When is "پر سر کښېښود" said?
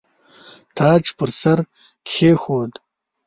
1.17-2.71